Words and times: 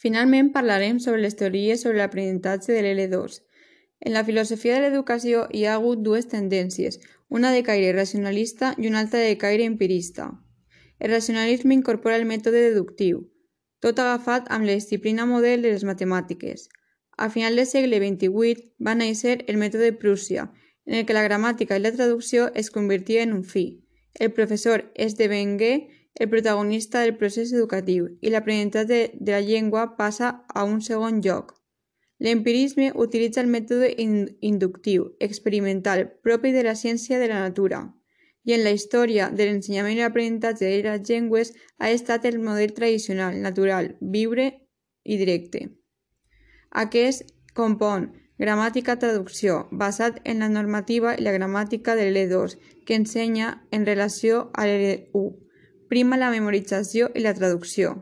Finalment 0.00 0.48
parlarem 0.52 0.98
sobre 0.98 1.20
les 1.20 1.36
teories 1.36 1.82
sobre 1.84 1.98
l'aprenentatge 2.00 2.72
de 2.72 2.80
l'L2. 2.80 3.40
En 4.00 4.14
la 4.16 4.24
filosofia 4.24 4.78
de 4.78 4.86
l'educació 4.86 5.42
hi 5.52 5.66
ha 5.66 5.74
hagut 5.76 6.00
dues 6.00 6.30
tendències, 6.30 6.96
una 7.28 7.50
de 7.52 7.60
caire 7.66 7.92
racionalista 7.92 8.72
i 8.78 8.88
una 8.88 9.02
altra 9.04 9.20
de 9.20 9.36
caire 9.36 9.66
empirista. 9.68 10.30
El 10.98 11.12
racionalisme 11.12 11.76
incorpora 11.76 12.16
el 12.16 12.24
mètode 12.24 12.64
deductiu, 12.70 13.26
tot 13.84 14.00
agafat 14.00 14.48
amb 14.48 14.64
la 14.64 14.78
disciplina 14.80 15.26
model 15.28 15.60
de 15.60 15.74
les 15.74 15.84
matemàtiques. 15.84 16.68
A 17.20 17.28
final 17.28 17.60
del 17.60 17.68
segle 17.68 18.00
XXVIII 18.00 18.64
va 18.80 18.96
néixer 18.96 19.36
el 19.52 19.60
mètode 19.60 19.92
Prússia, 19.92 20.48
en 20.86 20.96
el 20.96 21.04
que 21.04 21.16
la 21.16 21.28
gramàtica 21.28 21.76
i 21.76 21.84
la 21.84 21.92
traducció 21.92 22.48
es 22.54 22.72
convertia 22.72 23.22
en 23.22 23.34
un 23.36 23.44
fi. 23.44 23.84
El 24.14 24.32
professor 24.32 24.88
esdevengué 24.94 25.74
el 26.14 26.28
protagonista 26.28 27.00
del 27.00 27.16
procés 27.16 27.52
educatiu 27.52 28.08
i 28.20 28.30
l'aprenentatge 28.30 29.00
de 29.14 29.32
la 29.32 29.40
llengua 29.40 29.96
passa 29.96 30.44
a 30.48 30.64
un 30.64 30.82
segon 30.82 31.20
lloc. 31.24 31.54
L'empirisme 32.20 32.90
utilitza 32.94 33.40
el 33.40 33.48
mètode 33.48 33.94
inductiu, 33.96 35.06
experimental, 35.20 36.04
propi 36.22 36.52
de 36.52 36.64
la 36.66 36.74
ciència 36.76 37.18
de 37.18 37.28
la 37.30 37.40
natura, 37.40 37.80
i 38.44 38.52
en 38.52 38.64
la 38.64 38.74
història 38.76 39.30
de 39.30 39.46
l'ensenyament 39.46 39.96
i 39.96 40.02
l'aprenentatge 40.02 40.68
de 40.68 40.82
les 40.84 41.08
llengües 41.08 41.54
ha 41.78 41.90
estat 41.90 42.26
el 42.28 42.38
model 42.38 42.74
tradicional, 42.76 43.40
natural, 43.40 43.94
viure 44.00 44.50
i 45.04 45.16
directe. 45.16 45.70
Aquest 46.70 47.32
compon 47.54 48.10
gramàtica-traducció, 48.40 49.68
basat 49.72 50.20
en 50.24 50.40
la 50.44 50.48
normativa 50.48 51.14
i 51.16 51.24
la 51.24 51.32
gramàtica 51.32 51.96
de 51.96 52.10
l'E2, 52.10 52.56
que 52.84 52.96
ensenya 52.96 53.62
en 53.70 53.86
relació 53.86 54.50
a 54.52 54.66
l'E1 54.68 55.49
prima 55.90 56.16
la 56.16 56.30
memorització 56.30 57.08
i 57.18 57.24
la 57.24 57.34
traducció. 57.34 57.96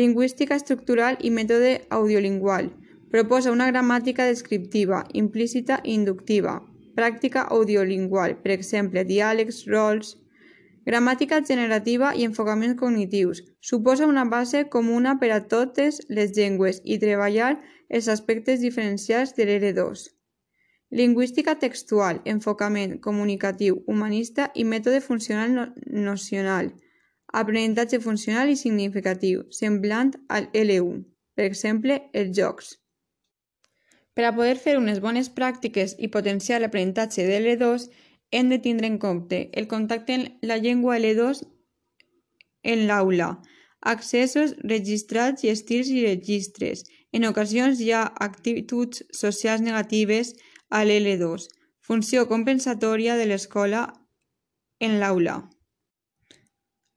Lingüística 0.00 0.54
estructural 0.60 1.18
i 1.20 1.32
mètode 1.34 1.72
audiolingual. 1.98 2.70
Proposa 3.10 3.52
una 3.54 3.66
gramàtica 3.70 4.26
descriptiva, 4.30 5.02
implícita 5.22 5.80
i 5.82 5.94
inductiva. 5.98 6.54
Pràctica 6.94 7.44
audiolingual, 7.58 8.36
per 8.42 8.54
exemple, 8.54 9.04
diàlegs, 9.10 9.64
rols. 9.70 10.14
Gramàtica 10.86 11.40
generativa 11.42 12.14
i 12.14 12.26
enfocaments 12.28 12.78
cognitius. 12.78 13.42
Suposa 13.60 14.06
una 14.06 14.24
base 14.24 14.66
comuna 14.70 15.18
per 15.18 15.30
a 15.34 15.42
totes 15.54 16.02
les 16.08 16.34
llengües 16.38 16.82
i 16.84 17.00
treballar 17.02 17.56
els 17.88 18.10
aspectes 18.18 18.60
diferencials 18.62 19.34
de 19.34 19.46
l'R2. 19.48 20.13
Lingüística 20.90 21.56
textual, 21.58 22.20
enfocament 22.24 23.00
comunicatiu, 23.00 23.82
humanista 23.86 24.50
i 24.54 24.64
mètode 24.64 25.00
funcional 25.00 25.52
no 25.52 25.66
nocional. 26.10 26.72
Aprenentatge 27.32 27.98
funcional 28.00 28.50
i 28.50 28.56
significatiu, 28.56 29.42
semblant 29.50 30.12
al 30.28 30.50
L1. 30.52 31.02
Per 31.34 31.44
exemple, 31.44 31.98
els 32.12 32.30
jocs. 32.36 32.76
Per 34.14 34.24
a 34.24 34.34
poder 34.36 34.54
fer 34.62 34.76
unes 34.78 35.00
bones 35.02 35.30
pràctiques 35.34 35.96
i 35.98 36.10
potenciar 36.16 36.60
l'aprenentatge 36.60 37.24
de 37.26 37.40
L2, 37.40 37.88
hem 38.30 38.52
de 38.52 38.60
tindre 38.62 38.86
en 38.86 38.98
compte 38.98 39.48
el 39.52 39.66
contacte 39.66 40.14
amb 40.14 40.46
la 40.46 40.60
llengua 40.62 40.98
L2 41.00 41.42
en 42.72 42.86
l'aula, 42.88 43.28
accessos 43.94 44.54
registrats 44.62 45.44
i 45.44 45.50
estils 45.52 45.90
i 45.90 46.04
registres. 46.06 46.84
En 47.12 47.26
ocasions 47.28 47.82
hi 47.82 47.90
ha 47.92 48.06
actituds 48.26 49.02
socials 49.10 49.62
negatives 49.62 50.32
a 50.70 50.84
l'L2, 50.84 51.48
funció 51.80 52.28
compensatòria 52.28 53.16
de 53.16 53.26
l'escola 53.28 53.86
en 54.80 54.98
l'aula. 55.00 55.42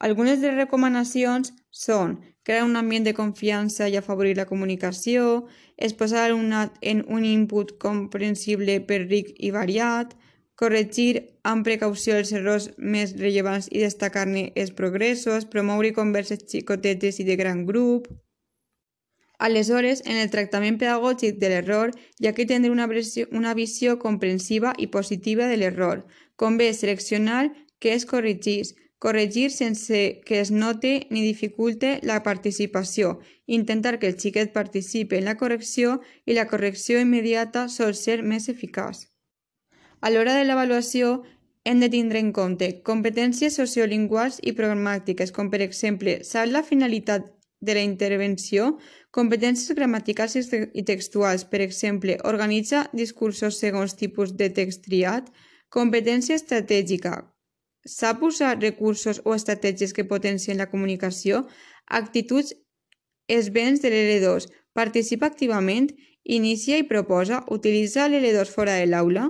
Algunes 0.00 0.40
de 0.40 0.50
les 0.50 0.58
recomanacions 0.58 1.52
són 1.70 2.18
crear 2.44 2.64
un 2.64 2.76
ambient 2.76 3.06
de 3.06 3.14
confiança 3.16 3.88
i 3.88 3.96
afavorir 3.96 4.36
la 4.36 4.46
comunicació, 4.50 5.46
exposar 5.76 6.26
l'alumnat 6.26 6.76
en 6.82 7.00
un 7.08 7.24
input 7.24 7.78
comprensible 7.80 8.80
per 8.84 9.00
ric 9.06 9.32
i 9.38 9.50
variat, 9.54 10.12
corregir 10.60 11.22
amb 11.42 11.64
precaució 11.66 12.18
els 12.20 12.32
errors 12.32 12.68
més 12.78 13.16
rellevants 13.18 13.70
i 13.72 13.80
destacar-ne 13.82 14.50
els 14.54 14.74
progressos, 14.76 15.48
promoure 15.50 15.94
converses 15.96 16.44
xicotetes 16.50 17.18
i 17.20 17.26
de 17.26 17.36
gran 17.40 17.64
grup, 17.66 18.06
Aleshores, 19.38 20.02
en 20.06 20.16
el 20.16 20.30
tractament 20.30 20.78
pedagògic 20.78 21.40
de 21.42 21.50
l'error 21.50 21.92
hi 22.20 22.28
ha 22.28 22.34
que 22.34 22.46
tindre 22.46 22.70
una, 22.70 22.86
una 23.32 23.54
visió 23.54 23.98
comprensiva 23.98 24.74
i 24.78 24.86
positiva 24.86 25.48
de 25.50 25.58
l'error. 25.58 26.06
Convé 26.36 26.72
seleccionar 26.72 27.50
què 27.82 27.94
es 27.98 28.06
corregís, 28.06 28.74
corregir 28.98 29.50
sense 29.50 30.22
que 30.24 30.40
es 30.40 30.50
note 30.50 31.06
ni 31.10 31.22
dificulte 31.22 31.98
la 32.02 32.22
participació, 32.22 33.18
intentar 33.46 33.98
que 33.98 34.08
el 34.08 34.16
xiquet 34.16 34.54
participe 34.54 35.18
en 35.18 35.26
la 35.26 35.36
correcció 35.36 36.00
i 36.24 36.38
la 36.38 36.46
correcció 36.48 37.00
immediata 37.02 37.66
sol 37.68 37.94
ser 37.94 38.22
més 38.22 38.48
eficaç. 38.48 39.10
A 40.00 40.10
l'hora 40.10 40.38
de 40.38 40.44
l'avaluació, 40.44 41.22
hem 41.64 41.80
de 41.80 41.88
tindre 41.88 42.20
en 42.20 42.30
compte 42.32 42.70
competències 42.84 43.54
sociolinguals 43.56 44.38
i 44.42 44.52
programàtiques, 44.56 45.32
com 45.32 45.50
per 45.50 45.62
exemple, 45.64 46.20
saber 46.24 46.52
la 46.52 46.62
finalitat 46.62 47.28
de 47.64 47.74
la 47.76 47.82
intervenció, 47.82 48.76
competències 49.10 49.76
gramaticals 49.76 50.36
i 50.36 50.84
textuals, 50.86 51.44
per 51.44 51.60
exemple, 51.64 52.18
organitza 52.24 52.86
discursos 52.92 53.60
segons 53.60 53.96
tipus 54.00 54.34
de 54.36 54.50
text 54.50 54.84
triat, 54.88 55.30
competència 55.68 56.36
estratègica, 56.38 57.22
sap 57.84 58.22
usar 58.22 58.58
recursos 58.60 59.20
o 59.24 59.34
estratègies 59.34 59.92
que 59.92 60.04
potencien 60.08 60.58
la 60.58 60.70
comunicació, 60.70 61.44
actituds 61.86 62.54
esvents 63.28 63.82
de 63.82 63.92
l'L2, 63.92 64.48
participa 64.72 65.26
activament, 65.26 65.90
inicia 66.24 66.78
i 66.80 66.88
proposa, 66.88 67.44
utilitza 67.50 68.08
l'L2 68.08 68.52
fora 68.52 68.78
de 68.80 68.86
l'aula? 68.88 69.28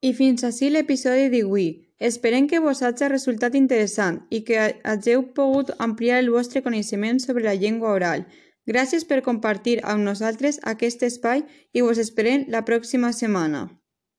I 0.00 0.12
fins 0.16 0.44
ací 0.44 0.70
l'episodi 0.70 1.28
d'avui. 1.32 1.89
Esperem 2.00 2.46
que 2.48 2.58
vos 2.64 2.80
hagi 2.82 3.08
resultat 3.12 3.56
interessant 3.58 4.22
i 4.32 4.40
que 4.48 4.60
hagueu 4.92 5.26
pogut 5.36 5.72
ampliar 5.86 6.22
el 6.22 6.30
vostre 6.32 6.62
coneixement 6.64 7.20
sobre 7.20 7.44
la 7.44 7.54
llengua 7.54 7.92
oral. 7.98 8.24
Gràcies 8.70 9.04
per 9.04 9.20
compartir 9.26 9.76
amb 9.84 10.06
nosaltres 10.08 10.60
aquest 10.72 11.04
espai 11.04 11.44
i 11.76 11.84
vos 11.84 12.00
esperem 12.00 12.46
la 12.48 12.64
pròxima 12.64 13.12
setmana. 13.12 13.66